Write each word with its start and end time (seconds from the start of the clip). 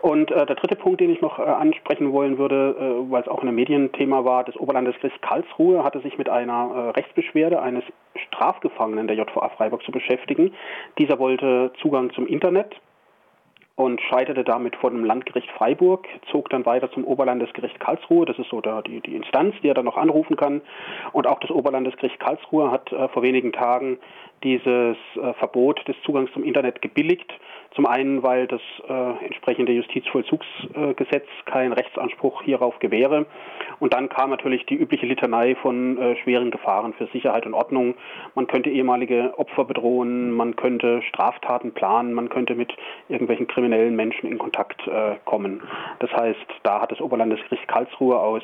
Und 0.00 0.30
äh, 0.30 0.46
der 0.46 0.56
dritte 0.56 0.76
Punkt, 0.76 1.00
den 1.00 1.10
ich 1.10 1.20
noch 1.20 1.38
äh, 1.38 1.42
ansprechen 1.42 2.12
wollen 2.12 2.38
würde, 2.38 2.76
äh, 2.78 3.10
weil 3.10 3.22
es 3.22 3.28
auch 3.28 3.42
ein 3.42 3.54
Medienthema 3.54 4.24
war, 4.24 4.44
das 4.44 4.56
Oberlandesgericht 4.56 5.20
Karlsruhe 5.22 5.82
hatte 5.84 6.00
sich 6.00 6.18
mit 6.18 6.28
einer 6.28 6.70
äh, 6.74 6.90
Rechtsbeschwerde 6.90 7.60
eines 7.60 7.84
Strafgefangenen 8.28 9.06
der 9.06 9.16
JVA 9.16 9.48
Freiburg 9.50 9.82
zu 9.82 9.92
beschäftigen. 9.92 10.52
Dieser 10.98 11.18
wollte 11.18 11.72
Zugang 11.80 12.12
zum 12.12 12.26
Internet 12.26 12.76
und 13.78 14.00
scheiterte 14.00 14.42
damit 14.42 14.74
vor 14.74 14.90
dem 14.90 15.04
Landgericht 15.04 15.48
Freiburg, 15.52 16.08
zog 16.32 16.50
dann 16.50 16.66
weiter 16.66 16.90
zum 16.90 17.04
Oberlandesgericht 17.04 17.78
Karlsruhe. 17.78 18.26
Das 18.26 18.36
ist 18.36 18.50
so 18.50 18.60
der, 18.60 18.82
die, 18.82 19.00
die 19.00 19.14
Instanz, 19.14 19.54
die 19.62 19.68
er 19.68 19.74
dann 19.74 19.84
noch 19.84 19.96
anrufen 19.96 20.34
kann. 20.34 20.62
Und 21.12 21.28
auch 21.28 21.38
das 21.38 21.52
Oberlandesgericht 21.52 22.18
Karlsruhe 22.18 22.72
hat 22.72 22.90
äh, 22.90 23.06
vor 23.06 23.22
wenigen 23.22 23.52
Tagen 23.52 23.98
dieses 24.42 24.96
äh, 25.14 25.32
Verbot 25.34 25.86
des 25.86 25.94
Zugangs 26.04 26.32
zum 26.32 26.42
Internet 26.42 26.82
gebilligt. 26.82 27.32
Zum 27.74 27.86
einen, 27.86 28.22
weil 28.22 28.46
das 28.46 28.62
äh, 28.88 29.24
entsprechende 29.24 29.72
Justizvollzugsgesetz 29.72 31.26
äh, 31.26 31.50
keinen 31.50 31.72
Rechtsanspruch 31.72 32.42
hierauf 32.42 32.78
gewähre. 32.80 33.26
Und 33.78 33.94
dann 33.94 34.08
kam 34.08 34.30
natürlich 34.30 34.64
die 34.66 34.74
übliche 34.74 35.06
Litanei 35.06 35.54
von 35.54 35.98
äh, 35.98 36.16
schweren 36.16 36.50
Gefahren 36.50 36.94
für 36.94 37.06
Sicherheit 37.12 37.46
und 37.46 37.54
Ordnung. 37.54 37.94
Man 38.34 38.46
könnte 38.46 38.70
ehemalige 38.70 39.34
Opfer 39.38 39.64
bedrohen, 39.64 40.32
man 40.32 40.56
könnte 40.56 41.02
Straftaten 41.02 41.72
planen, 41.72 42.14
man 42.14 42.30
könnte 42.30 42.54
mit 42.54 42.74
irgendwelchen 43.08 43.46
kriminellen 43.46 43.67
Menschen 43.68 44.30
in 44.30 44.38
Kontakt 44.38 44.86
äh, 44.86 45.16
kommen. 45.24 45.62
Das 46.00 46.10
heißt, 46.12 46.46
da 46.62 46.80
hat 46.80 46.92
das 46.92 47.00
Oberlandesgericht 47.00 47.66
Karlsruhe 47.68 48.18
aus 48.18 48.42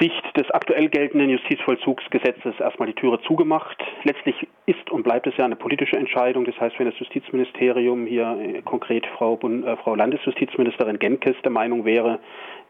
Sicht 0.00 0.36
des 0.36 0.50
aktuell 0.50 0.88
geltenden 0.88 1.30
Justizvollzugsgesetzes 1.30 2.58
erstmal 2.58 2.88
die 2.88 2.94
Türe 2.94 3.20
zugemacht. 3.22 3.80
Letztlich 4.02 4.48
ist 4.66 4.90
und 4.90 5.02
bleibt 5.02 5.26
es 5.26 5.36
ja 5.36 5.44
eine 5.44 5.56
politische 5.56 5.96
Entscheidung. 5.96 6.44
Das 6.44 6.58
heißt, 6.58 6.78
wenn 6.78 6.90
das 6.90 6.98
Justizministerium 6.98 8.06
hier 8.06 8.36
äh, 8.40 8.62
konkret 8.62 9.06
Frau, 9.18 9.38
äh, 9.42 9.76
Frau 9.76 9.94
Landesjustizministerin 9.94 10.98
Genkes 10.98 11.36
der 11.44 11.52
Meinung 11.52 11.84
wäre, 11.84 12.18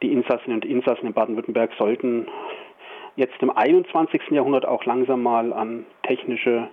die 0.03 0.13
Insassinnen 0.13 0.57
und 0.57 0.65
Insassen 0.65 1.07
in 1.07 1.13
Baden-Württemberg 1.13 1.71
sollten 1.79 2.27
jetzt 3.17 3.41
im 3.41 3.51
21. 3.51 4.31
Jahrhundert 4.31 4.67
auch 4.67 4.85
langsam 4.85 5.23
mal 5.23 5.53
an 5.53 5.87
technische 6.03 6.69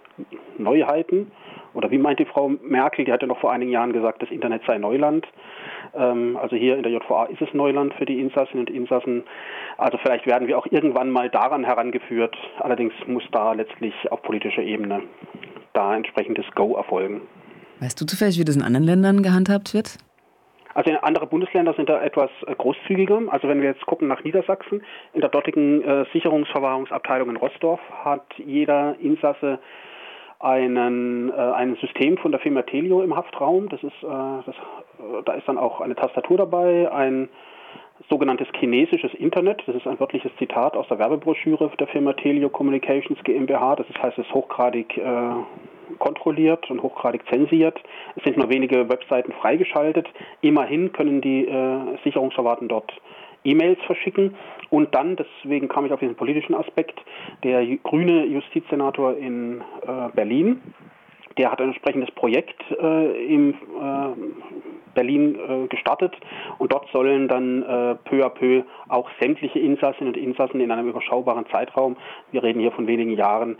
Neuheiten 0.57 1.31
oder 1.73 1.91
wie 1.91 1.97
meint 1.97 2.19
die 2.19 2.25
Frau 2.25 2.49
Merkel, 2.61 3.05
die 3.05 3.11
hatte 3.11 3.27
noch 3.27 3.39
vor 3.39 3.51
einigen 3.51 3.71
Jahren 3.71 3.93
gesagt, 3.93 4.21
das 4.21 4.29
Internet 4.29 4.61
sei 4.67 4.77
Neuland. 4.77 5.27
Ähm, 5.93 6.37
also 6.41 6.55
hier 6.55 6.75
in 6.75 6.83
der 6.83 6.91
JVA 6.91 7.25
ist 7.25 7.41
es 7.41 7.53
Neuland 7.53 7.93
für 7.93 8.05
die 8.05 8.19
Insassinnen 8.19 8.67
und 8.67 8.69
Insassen. 8.69 9.23
Also 9.77 9.97
vielleicht 9.97 10.25
werden 10.25 10.47
wir 10.47 10.57
auch 10.57 10.67
irgendwann 10.69 11.09
mal 11.09 11.29
daran 11.29 11.63
herangeführt. 11.63 12.35
Allerdings 12.59 12.93
muss 13.07 13.23
da 13.31 13.53
letztlich 13.53 13.93
auf 14.11 14.21
politischer 14.21 14.63
Ebene 14.63 15.03
da 15.73 15.95
entsprechendes 15.95 16.45
Go 16.55 16.75
erfolgen. 16.75 17.21
Weißt 17.79 17.99
du 17.99 18.05
zufällig, 18.05 18.39
wie 18.39 18.45
das 18.45 18.55
in 18.55 18.61
anderen 18.61 18.85
Ländern 18.85 19.23
gehandhabt 19.23 19.73
wird? 19.73 19.97
Also 20.73 20.91
andere 21.01 21.27
Bundesländer 21.27 21.73
sind 21.73 21.89
da 21.89 22.01
etwas 22.01 22.29
äh, 22.47 22.55
großzügiger. 22.55 23.21
Also 23.29 23.47
wenn 23.47 23.61
wir 23.61 23.69
jetzt 23.69 23.85
gucken 23.85 24.07
nach 24.07 24.23
Niedersachsen, 24.23 24.83
in 25.13 25.21
der 25.21 25.29
dortigen 25.29 25.83
äh, 25.83 26.05
Sicherungsverwahrungsabteilung 26.13 27.29
in 27.29 27.37
Rossdorf 27.37 27.79
hat 28.03 28.25
jeder 28.37 28.95
Insasse 28.99 29.59
einen, 30.41 31.29
äh, 31.29 31.33
ein 31.33 31.75
System 31.75 32.17
von 32.17 32.31
der 32.31 32.39
Firma 32.39 32.63
Telio 32.63 33.01
im 33.01 33.15
Haftraum. 33.15 33.69
Das 33.69 33.81
ist, 33.83 34.03
äh, 34.03 34.43
das, 34.45 34.55
äh, 34.55 35.23
da 35.25 35.33
ist 35.33 35.47
dann 35.47 35.57
auch 35.57 35.81
eine 35.81 35.95
Tastatur 35.95 36.37
dabei, 36.37 36.91
ein 36.91 37.29
sogenanntes 38.09 38.47
chinesisches 38.59 39.13
Internet. 39.13 39.61
Das 39.67 39.75
ist 39.75 39.87
ein 39.87 39.99
wörtliches 39.99 40.31
Zitat 40.37 40.75
aus 40.75 40.87
der 40.87 40.99
Werbebroschüre 40.99 41.71
der 41.79 41.87
Firma 41.87 42.13
Telio 42.13 42.49
Communications 42.49 43.23
GmbH. 43.23 43.75
Das 43.75 43.87
heißt, 44.01 44.17
es 44.17 44.25
ist 44.25 44.33
hochgradig 44.33 44.97
äh, 44.97 45.01
kontrolliert 46.01 46.69
und 46.69 46.81
hochgradig 46.81 47.21
zensiert. 47.29 47.79
Es 48.15 48.23
sind 48.23 48.37
nur 48.37 48.49
wenige 48.49 48.89
Webseiten 48.89 49.31
freigeschaltet. 49.33 50.07
Immerhin 50.41 50.91
können 50.91 51.21
die 51.21 51.47
äh, 51.47 51.97
Sicherungsverwahrten 52.03 52.67
dort 52.67 52.91
E-Mails 53.43 53.79
verschicken 53.85 54.35
und 54.69 54.93
dann, 54.93 55.15
deswegen 55.15 55.67
kam 55.67 55.85
ich 55.85 55.93
auf 55.93 55.99
diesen 55.99 56.15
politischen 56.15 56.55
Aspekt, 56.55 56.99
der 57.43 57.65
grüne 57.77 58.25
Justizsenator 58.25 59.15
in 59.17 59.61
äh, 59.81 60.09
Berlin, 60.13 60.61
der 61.37 61.51
hat 61.51 61.61
ein 61.61 61.69
entsprechendes 61.69 62.11
Projekt 62.11 62.59
äh, 62.71 63.33
im 63.33 63.51
äh, 63.51 63.53
Berlin 64.93 65.35
äh, 65.35 65.67
gestartet 65.67 66.13
und 66.57 66.71
dort 66.71 66.89
sollen 66.91 67.27
dann 67.27 67.63
äh, 67.63 67.95
peu 68.05 68.25
à 68.25 68.29
peu 68.29 68.63
auch 68.89 69.09
sämtliche 69.19 69.59
Insassinnen 69.59 70.13
und 70.13 70.19
Insassen 70.19 70.59
in 70.61 70.71
einem 70.71 70.89
überschaubaren 70.89 71.45
Zeitraum, 71.51 71.95
wir 72.31 72.43
reden 72.43 72.59
hier 72.59 72.71
von 72.71 72.87
wenigen 72.87 73.11
Jahren, 73.11 73.57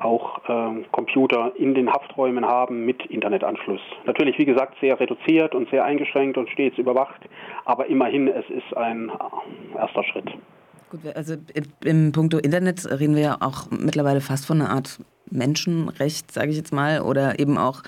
auch 0.00 0.38
äh, 0.48 0.82
Computer 0.92 1.52
in 1.56 1.74
den 1.74 1.90
Hafträumen 1.90 2.44
haben 2.44 2.84
mit 2.84 3.04
Internetanschluss. 3.06 3.80
Natürlich, 4.06 4.38
wie 4.38 4.44
gesagt, 4.44 4.76
sehr 4.80 4.98
reduziert 4.98 5.54
und 5.54 5.68
sehr 5.70 5.84
eingeschränkt 5.84 6.36
und 6.38 6.48
stets 6.50 6.78
überwacht, 6.78 7.20
aber 7.64 7.86
immerhin, 7.86 8.28
es 8.28 8.48
ist 8.50 8.76
ein 8.76 9.10
äh, 9.10 9.78
erster 9.78 10.04
Schritt. 10.04 10.30
Gut, 10.90 11.00
also 11.16 11.34
im 11.84 12.12
Punkto 12.12 12.38
Internet 12.38 12.86
reden 12.88 13.16
wir 13.16 13.22
ja 13.22 13.36
auch 13.40 13.70
mittlerweile 13.70 14.20
fast 14.20 14.46
von 14.46 14.60
einer 14.60 14.70
Art 14.70 15.00
Menschenrecht, 15.30 16.30
sage 16.30 16.50
ich 16.50 16.56
jetzt 16.56 16.72
mal, 16.72 17.00
oder 17.00 17.38
eben 17.38 17.58
auch 17.58 17.82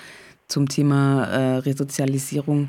zum 0.49 0.69
Thema 0.69 1.25
äh, 1.25 1.57
Resozialisierung. 1.59 2.69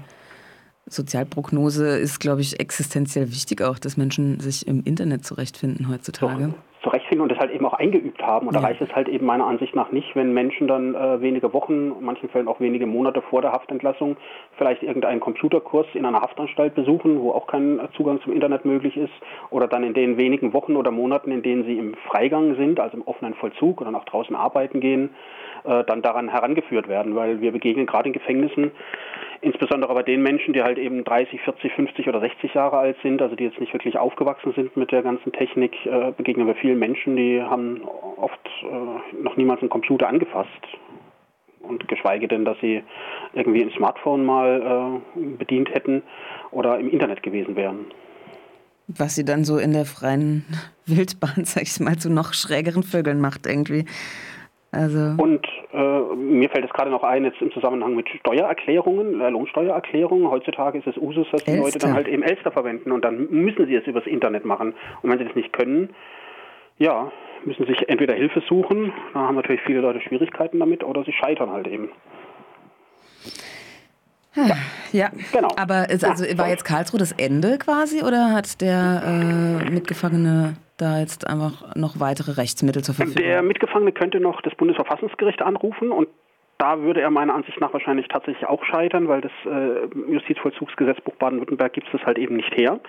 Sozialprognose 0.90 1.98
ist, 1.98 2.20
glaube 2.20 2.42
ich, 2.42 2.59
existenziell 2.59 3.28
wichtig 3.30 3.62
auch, 3.62 3.80
dass 3.80 3.98
Menschen 3.98 4.40
sich 4.40 4.68
im 4.68 4.84
Internet 4.84 5.25
zurechtfinden 5.25 5.90
heutzutage. 5.90 6.53
Zurechtfinden 6.84 7.24
und 7.24 7.31
das 7.31 7.40
halt 7.40 7.52
eben 7.52 7.66
auch 7.66 7.74
eingeübt 7.74 8.22
haben. 8.22 8.48
Und 8.48 8.56
da 8.56 8.59
reicht 8.59 8.81
es 8.81 8.94
halt 8.96 9.09
eben 9.09 9.25
meiner 9.25 9.46
Ansicht 9.46 9.75
nach 9.75 9.92
nicht, 9.92 10.16
wenn 10.16 10.34
Menschen 10.34 10.68
dann 10.68 10.96
äh, 10.96 11.22
wenige 11.22 11.52
Wochen, 11.52 11.92
in 12.00 12.06
manchen 12.06 12.30
Fällen 12.30 12.48
auch 12.48 12.59
wenige 12.59 12.86
Monate 12.86 13.22
vor 13.22 13.42
der 13.42 13.52
Haftentlassung 13.52 14.16
vielleicht 14.58 14.84
irgendeinen 14.84 15.20
Computerkurs 15.20 15.88
in 15.94 16.06
einer 16.06 16.22
Haftanstalt 16.22 16.75
besuchen, 16.75 17.19
wo 17.19 17.31
auch 17.31 17.48
kein 17.48 17.81
Zugang 17.98 18.22
zum 18.22 18.31
Internet 18.31 18.64
möglich 18.64 18.96
ist, 18.96 19.14
oder 19.50 19.68
dann 19.68 19.84
in 19.84 19.94
den 19.94 20.18
wenigen 20.18 20.54
Wochen 20.54 20.75
oder 20.75 20.92
Monaten, 20.92 21.31
in 21.31 21.42
denen 21.42 21.66
sie 21.66 21.78
im 21.78 21.96
Freigang 22.09 22.56
sind, 22.56 22.80
also 22.80 22.96
im 22.96 23.04
offenen 23.04 23.34
Vollzug 23.34 23.81
oder 23.81 23.92
nach 23.92 24.06
draußen 24.06 24.36
arbeiten 24.36 24.80
gehen, 24.80 25.09
äh, 25.66 25.84
dann 25.84 26.02
daran 26.02 26.30
herangeführt 26.30 26.88
werden, 26.88 27.16
weil 27.16 27.42
wir 27.42 27.52
begegnen 27.52 27.86
gerade 27.86 28.08
in 28.08 28.14
Gefängnissen 28.14 28.72
insbesondere 29.42 29.94
bei 29.94 30.03
den 30.03 30.22
Menschen, 30.22 30.53
die 30.53 30.64
halt 30.64 30.78
eben 30.78 31.03
30, 31.03 31.42
40, 31.42 31.74
50 31.74 32.08
oder 32.08 32.20
60 32.20 32.53
Jahre 32.53 32.78
alt 32.78 32.98
sind, 33.03 33.22
also 33.22 33.36
die 33.36 33.44
jetzt 33.44 33.59
nicht 33.59 33.74
wirklich 33.74 33.98
aufgewachsen 33.98 34.53
sind 34.53 34.75
mit 34.78 34.92
der 34.92 35.02
ganzen 35.02 35.31
Technik, 35.31 35.74
äh, 35.86 36.12
begegnen 36.12 36.48
wir 36.48 36.56
vielen 36.56 36.80
Menschen, 36.80 37.16
die 37.16 37.42
haben 37.42 37.81
oft 38.18 38.40
äh, 38.64 39.22
noch 39.22 39.38
niemals 39.38 39.62
einen 39.62 39.70
Computer 39.70 40.08
angefasst 40.08 40.50
und 41.62 41.88
geschweige 41.88 42.28
denn, 42.28 42.46
dass 42.46 42.58
sie 42.62 42.84
irgendwie 43.34 43.62
ein 43.62 43.72
Smartphone 43.72 44.25
mal 44.25 45.02
äh, 45.16 45.20
bedient 45.38 45.74
hätten 45.74 46.04
oder 46.52 46.80
im 46.80 46.90
Internet 46.90 47.24
gewesen 47.24 47.56
wären. 47.56 47.86
Was 48.88 49.16
sie 49.16 49.25
dann 49.25 49.44
so 49.44 49.58
in 49.58 49.74
der 49.74 49.86
freien 49.86 50.46
Wildbahn, 50.86 51.44
sag 51.44 51.64
ich 51.64 51.80
mal, 51.80 51.98
zu 51.98 52.09
noch 52.09 52.34
schrägeren 52.34 52.84
Vögeln 52.84 53.19
macht 53.19 53.46
irgendwie. 53.46 53.86
Also 54.72 55.16
und 55.18 55.48
äh, 55.72 56.16
mir 56.16 56.50
fällt 56.50 56.66
es 56.66 56.72
gerade 56.72 56.92
noch 56.92 57.04
ein, 57.04 57.24
jetzt 57.24 57.42
im 57.42 57.52
Zusammenhang 57.52 57.96
mit 57.96 58.10
Steuererklärungen, 58.10 59.22
äh, 59.22 59.30
Lohnsteuererklärungen. 59.30 60.30
Heutzutage 60.30 60.78
ist 60.78 60.88
es 60.88 60.98
Usus, 60.98 61.26
dass 61.32 61.44
die 61.46 61.52
Elster. 61.52 61.64
Leute 61.64 61.80
dann 61.80 61.94
halt 61.94 62.08
eben 62.08 62.22
Elster 62.22 62.52
verwenden 62.52 62.92
und 62.92 63.06
dann 63.06 63.28
müssen 63.32 63.66
sie 63.66 63.76
es 63.76 63.88
übers 63.88 64.06
Internet 64.06 64.44
machen. 64.44 64.74
Und 65.02 65.10
wenn 65.10 65.20
sie 65.20 65.26
das 65.26 65.36
nicht 65.36 65.54
können, 65.54 65.90
ja, 66.78 67.12
müssen 67.46 67.66
sich 67.66 67.88
entweder 67.88 68.14
Hilfe 68.14 68.42
suchen, 68.48 68.92
da 69.14 69.22
haben 69.22 69.36
natürlich 69.36 69.62
viele 69.62 69.80
Leute 69.80 70.02
Schwierigkeiten 70.02 70.60
damit, 70.60 70.84
oder 70.84 71.04
sie 71.04 71.14
scheitern 71.14 71.52
halt 71.52 71.68
eben. 71.68 71.90
Ja, 74.36 74.56
ja. 74.92 75.10
genau. 75.32 75.50
Aber 75.56 75.90
ist, 75.90 76.06
also 76.06 76.26
war 76.38 76.50
jetzt 76.50 76.64
Karlsruhe 76.64 77.00
das 77.00 77.14
Ende 77.14 77.58
quasi 77.58 78.04
oder 78.04 78.34
hat 78.34 78.62
der 78.62 79.02
äh, 79.06 79.72
Mitgefangene 79.72 80.58
da 80.78 81.00
jetzt 81.00 81.28
einfach 81.28 81.76
noch 81.76 82.00
weitere 82.00 82.34
Rechtsmittel 82.34 82.84
zur 82.84 82.96
Verfügung? 82.96 83.22
Der 83.24 83.42
Mitgefangene 83.42 83.92
könnte 83.92 84.20
noch 84.20 84.42
das 84.42 84.56
Bundesverfassungsgericht 84.56 85.42
anrufen 85.42 85.92
und 85.92 86.08
da 86.58 86.82
würde 86.82 87.02
er 87.02 87.12
meiner 87.12 87.36
Ansicht 87.36 87.60
nach 87.62 87.72
wahrscheinlich 87.72 88.08
tatsächlich 88.08 88.48
auch 88.48 88.64
scheitern, 88.64 89.08
weil 89.08 89.22
das 89.22 89.32
äh, 89.46 90.12
Justizvollzugsgesetzbuch 90.12 91.14
Baden-Württemberg 91.16 91.74
gibt 91.74 91.94
es 91.94 92.04
halt 92.04 92.18
eben 92.18 92.36
nicht 92.36 92.56
her. 92.56 92.80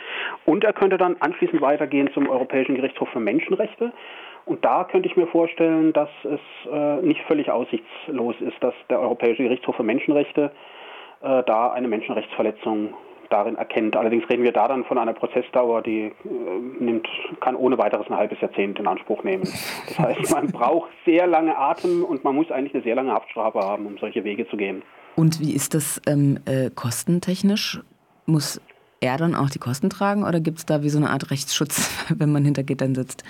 Und 0.47 0.65
er 0.65 0.73
könnte 0.73 0.97
dann 0.97 1.17
anschließend 1.21 1.61
weitergehen 1.61 2.11
zum 2.15 2.31
Europäischen 2.31 2.77
Gerichtshof 2.77 3.11
für 3.11 3.21
Menschenrechte. 3.21 3.93
Und 4.47 4.65
da 4.65 4.85
könnte 4.85 5.09
ich 5.09 5.17
mir 5.17 5.27
vorstellen, 5.27 5.93
dass 5.93 6.09
es 6.25 6.41
äh, 6.73 7.03
nicht 7.03 7.21
völlig 7.27 7.51
aussichtslos 7.51 8.37
ist, 8.41 8.57
dass 8.61 8.75
der 8.89 9.01
Europäische 9.01 9.43
Gerichtshof 9.43 9.77
für 9.77 9.83
Menschenrechte 9.83 10.51
äh, 11.21 11.43
da 11.45 11.71
eine 11.73 11.89
Menschenrechtsverletzung 11.89 12.95
darin 13.31 13.57
erkennt. 13.57 13.97
Allerdings 13.97 14.29
reden 14.29 14.43
wir 14.43 14.53
da 14.53 14.69
dann 14.69 14.85
von 14.85 14.99
einer 14.99 15.13
Prozessdauer, 15.13 15.83
die 15.83 16.01
äh, 16.03 16.13
nimmt, 16.81 17.07
kann 17.41 17.57
ohne 17.57 17.79
weiteres 17.79 18.07
ein 18.09 18.17
halbes 18.17 18.41
Jahrzehnt 18.41 18.79
in 18.79 18.87
Anspruch 18.87 19.23
nehmen. 19.25 19.45
Das 19.89 19.99
heißt, 19.99 20.31
man 20.33 20.49
braucht 20.49 20.91
sehr 21.05 21.27
lange 21.27 21.57
Atem 21.57 22.05
und 22.05 22.25
man 22.25 22.35
muss 22.35 22.51
eigentlich 22.51 22.75
eine 22.75 22.83
sehr 22.83 22.95
lange 22.95 23.13
Haftstrafe 23.13 23.61
haben, 23.61 23.87
um 23.87 23.99
solche 23.99 24.25
Wege 24.25 24.49
zu 24.49 24.57
gehen. 24.57 24.83
Und 25.17 25.41
wie 25.41 25.55
ist 25.55 25.75
das 25.75 26.01
ähm, 26.07 26.39
äh, 26.47 26.71
kostentechnisch? 26.71 27.81
Muss 28.27 28.61
er 29.01 29.17
dann 29.17 29.35
auch 29.35 29.51
die 29.51 29.59
Kosten 29.59 29.91
tragen 29.91 30.25
oder 30.25 30.41
gibt 30.41 30.59
es 30.59 30.67
da 30.67 30.83
wie 30.83 30.89
so 30.89 30.99
eine 30.99 31.11
Art 31.11 31.31
Rechtsschutz, 31.31 31.91
wenn 32.17 32.33
man 32.33 32.45
hinter 32.45 32.63
Gittern 32.63 32.95
sitzt? 32.95 33.25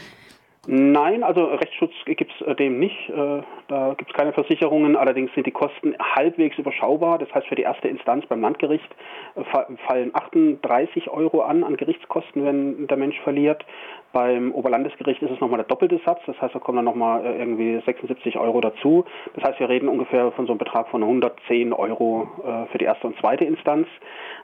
Nein, 0.70 1.22
also 1.22 1.46
Rechtsschutz 1.46 1.94
gibt 2.04 2.30
es 2.30 2.46
äh, 2.46 2.54
dem 2.54 2.78
nicht. 2.78 3.08
Äh, 3.08 3.40
Da 3.68 3.94
gibt 3.96 4.10
es 4.10 4.16
keine 4.16 4.34
Versicherungen, 4.34 4.96
allerdings 4.96 5.32
sind 5.32 5.46
die 5.46 5.50
Kosten 5.50 5.94
halbwegs 5.98 6.58
überschaubar. 6.58 7.18
Das 7.18 7.34
heißt, 7.34 7.46
für 7.46 7.54
die 7.54 7.62
erste 7.62 7.88
Instanz 7.88 8.26
beim 8.26 8.42
Landgericht 8.42 8.88
äh, 9.34 9.44
fallen 9.86 10.10
38 10.12 11.08
Euro 11.08 11.40
an 11.40 11.64
an 11.64 11.78
Gerichtskosten, 11.78 12.44
wenn 12.44 12.86
der 12.86 12.98
Mensch 12.98 13.18
verliert. 13.20 13.64
Beim 14.12 14.52
Oberlandesgericht 14.52 15.20
ist 15.22 15.30
es 15.30 15.40
nochmal 15.40 15.58
der 15.58 15.66
doppelte 15.66 16.00
Satz, 16.04 16.20
das 16.26 16.40
heißt, 16.40 16.54
da 16.54 16.58
kommen 16.58 16.76
dann 16.76 16.86
nochmal 16.86 17.26
äh, 17.26 17.38
irgendwie 17.38 17.78
76 17.84 18.38
Euro 18.38 18.60
dazu. 18.62 19.04
Das 19.34 19.44
heißt, 19.44 19.60
wir 19.60 19.68
reden 19.68 19.88
ungefähr 19.88 20.32
von 20.32 20.46
so 20.46 20.52
einem 20.52 20.58
Betrag 20.58 20.88
von 20.88 21.02
110 21.02 21.74
Euro 21.74 22.26
äh, 22.42 22.66
für 22.72 22.78
die 22.78 22.86
erste 22.86 23.06
und 23.06 23.18
zweite 23.18 23.44
Instanz. 23.44 23.86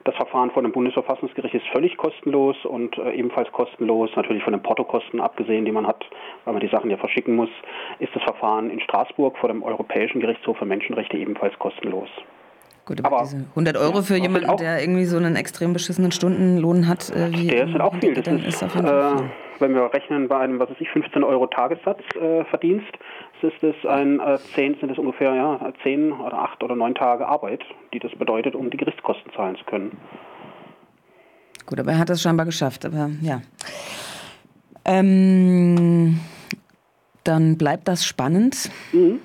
Das 0.04 0.14
Verfahren 0.16 0.50
vor 0.50 0.62
dem 0.62 0.72
Bundesverfassungsgericht 0.72 1.54
ist 1.54 1.66
völlig 1.68 1.96
kostenlos 1.96 2.62
und 2.66 2.98
ebenfalls 2.98 3.50
kostenlos, 3.52 4.10
natürlich 4.16 4.42
von 4.42 4.52
den 4.52 4.62
Portokosten 4.62 5.18
abgesehen, 5.18 5.64
die 5.64 5.72
man 5.72 5.86
hat, 5.86 6.04
weil 6.44 6.52
man 6.52 6.60
die 6.60 6.68
Sachen 6.68 6.90
ja 6.90 6.98
verschicken 6.98 7.34
muss, 7.34 7.48
ist 8.00 8.14
das 8.14 8.22
Verfahren 8.22 8.68
in 8.68 8.80
Straßburg 8.80 9.38
vor 9.38 9.48
dem 9.48 9.62
Europäischen 9.62 10.20
Gerichtshof 10.20 10.58
für 10.58 10.66
Menschenrechte 10.66 11.16
ebenfalls 11.16 11.58
kostenlos. 11.58 12.10
Gut, 12.86 13.04
aber, 13.04 13.16
aber 13.16 13.24
diese 13.24 13.44
100 13.50 13.76
Euro 13.78 14.02
für 14.02 14.16
jemanden, 14.16 14.56
der 14.58 14.80
irgendwie 14.80 15.06
so 15.06 15.16
einen 15.16 15.36
extrem 15.36 15.72
beschissenen 15.72 16.12
Stundenlohn 16.12 16.86
hat, 16.86 17.10
äh, 17.10 17.32
wie 17.32 17.46
der 17.46 17.66
ist 17.66 17.80
auch 17.80 17.94
viel. 17.96 18.14
Das 18.14 18.26
ist, 18.26 18.46
ist 18.46 18.62
auf 18.62 18.74
jeden 18.74 18.86
Fall 18.86 19.16
viel. 19.18 19.26
Äh, 19.26 19.30
wenn 19.60 19.74
wir 19.74 19.92
rechnen 19.94 20.28
bei 20.28 20.38
einem, 20.38 20.58
was 20.58 20.68
weiß 20.68 20.76
ich, 20.80 20.90
15 20.90 21.22
Euro 21.24 21.46
Tagessatz 21.46 22.00
äh, 22.16 22.44
Verdienst, 22.44 22.92
ist 23.44 23.62
es 23.62 23.86
ein 23.86 24.20
äh, 24.20 24.38
10, 24.54 24.78
sind 24.80 24.90
es 24.90 24.98
ungefähr 24.98 25.34
ja, 25.34 25.72
10 25.82 26.12
oder 26.12 26.38
8 26.38 26.62
oder 26.62 26.74
9 26.74 26.94
Tage 26.94 27.26
Arbeit, 27.26 27.62
die 27.92 27.98
das 27.98 28.12
bedeutet, 28.12 28.54
um 28.54 28.70
die 28.70 28.76
Gerichtskosten 28.76 29.32
zahlen 29.34 29.56
zu 29.56 29.64
können. 29.64 29.96
Gut, 31.66 31.78
aber 31.78 31.92
er 31.92 31.98
hat 31.98 32.10
es 32.10 32.22
scheinbar 32.22 32.46
geschafft, 32.46 32.84
aber 32.84 33.10
ja. 33.22 33.40
Ähm, 34.84 36.20
dann 37.22 37.56
bleibt 37.56 37.88
das 37.88 38.04
spannend. 38.04 38.70
Mhm. 38.92 39.20